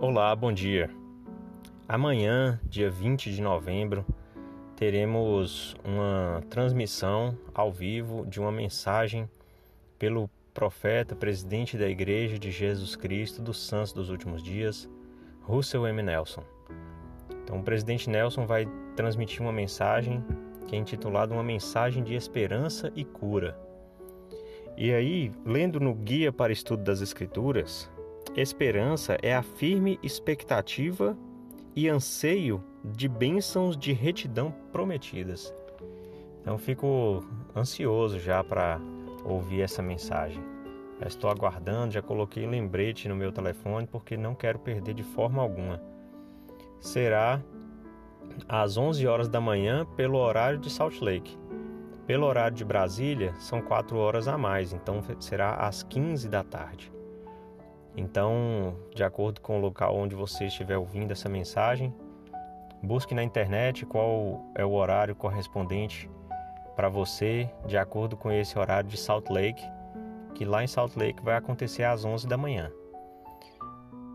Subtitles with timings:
[0.00, 0.88] Olá, bom dia.
[1.88, 4.06] Amanhã, dia 20 de novembro,
[4.76, 9.28] teremos uma transmissão ao vivo de uma mensagem
[9.98, 14.88] pelo profeta, presidente da Igreja de Jesus Cristo dos Santos dos Últimos Dias,
[15.42, 16.00] Russell M.
[16.00, 16.44] Nelson.
[17.42, 20.24] Então, o presidente Nelson vai transmitir uma mensagem
[20.68, 23.58] que é intitulada Uma Mensagem de Esperança e Cura.
[24.76, 27.90] E aí, lendo no Guia para Estudo das Escrituras,
[28.42, 31.16] esperança é a firme expectativa
[31.74, 35.54] e anseio de bênçãos de retidão prometidas.
[36.40, 38.80] Então fico ansioso já para
[39.24, 40.42] ouvir essa mensagem.
[41.00, 45.40] Já estou aguardando, já coloquei lembrete no meu telefone porque não quero perder de forma
[45.40, 45.80] alguma.
[46.80, 47.40] Será
[48.48, 51.36] às 11 horas da manhã pelo horário de Salt Lake.
[52.06, 56.90] Pelo horário de Brasília, são 4 horas a mais, então será às 15 da tarde.
[57.98, 61.92] Então, de acordo com o local onde você estiver ouvindo essa mensagem,
[62.80, 66.08] busque na internet qual é o horário correspondente
[66.76, 69.64] para você, de acordo com esse horário de Salt Lake,
[70.32, 72.70] que lá em Salt Lake vai acontecer às 11 da manhã.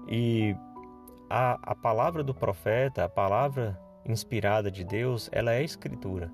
[0.07, 0.55] E
[1.29, 6.31] a, a palavra do profeta, a palavra inspirada de Deus, ela é escritura.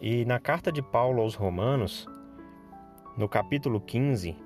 [0.00, 2.08] E na carta de Paulo aos Romanos,
[3.14, 4.45] no capítulo 15,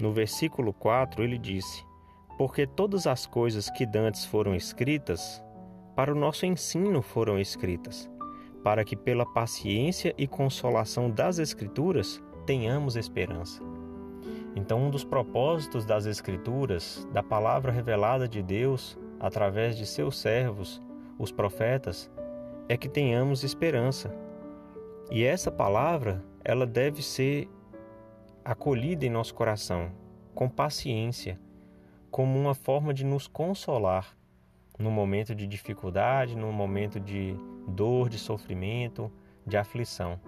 [0.00, 1.84] no versículo 4, ele disse:
[2.36, 5.42] Porque todas as coisas que dantes foram escritas,
[5.96, 8.08] para o nosso ensino foram escritas,
[8.62, 13.60] para que pela paciência e consolação das Escrituras tenhamos esperança.
[14.54, 20.80] Então, um dos propósitos das Escrituras, da palavra revelada de Deus através de seus servos,
[21.18, 22.08] os profetas,
[22.68, 24.14] é que tenhamos esperança.
[25.10, 27.48] E essa palavra, ela deve ser
[28.48, 29.92] acolhida em nosso coração,
[30.34, 31.38] com paciência,
[32.10, 34.16] como uma forma de nos consolar
[34.78, 37.36] no momento de dificuldade, no momento de
[37.68, 39.12] dor, de sofrimento,
[39.46, 40.18] de aflição.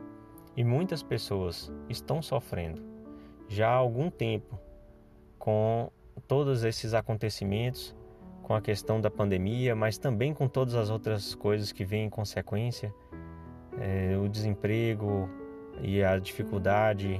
[0.54, 2.82] E muitas pessoas estão sofrendo
[3.48, 4.60] já há algum tempo
[5.38, 5.90] com
[6.28, 7.96] todos esses acontecimentos,
[8.42, 12.10] com a questão da pandemia, mas também com todas as outras coisas que vêm em
[12.10, 12.94] consequência,
[13.80, 15.26] é, o desemprego
[15.80, 17.18] e a dificuldade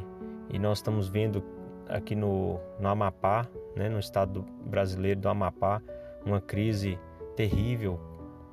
[0.51, 1.43] e nós estamos vendo
[1.89, 5.83] aqui no, no Amapá, né, no estado brasileiro do Amapá,
[6.25, 6.99] uma crise
[7.37, 8.01] terrível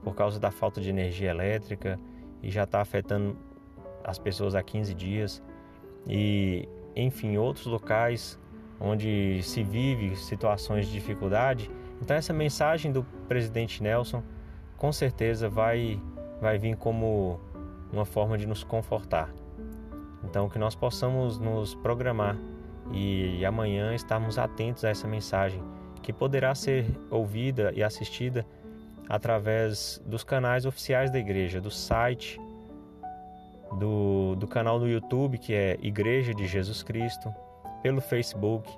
[0.04, 2.00] por causa da falta de energia elétrica
[2.42, 3.38] e já está afetando
[4.04, 5.44] as pessoas há 15 dias.
[6.08, 8.40] E, enfim, outros locais
[8.80, 11.70] onde se vive situações de dificuldade.
[12.02, 14.24] Então, essa mensagem do presidente Nelson
[14.78, 16.00] com certeza vai,
[16.40, 17.40] vai vir como
[17.92, 19.34] uma forma de nos confortar.
[20.28, 22.38] Então, que nós possamos nos programar
[22.92, 25.64] e amanhã estarmos atentos a essa mensagem,
[26.04, 28.46] que poderá ser ouvida e assistida
[29.08, 32.38] através dos canais oficiais da igreja, do site,
[33.80, 37.34] do, do canal no YouTube, que é Igreja de Jesus Cristo,
[37.82, 38.70] pelo Facebook.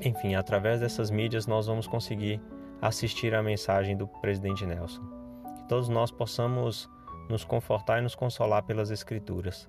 [0.00, 2.40] Enfim, através dessas mídias nós vamos conseguir
[2.80, 5.02] assistir a mensagem do presidente Nelson.
[5.56, 6.88] Que todos nós possamos
[7.28, 9.68] nos confortar e nos consolar pelas Escrituras.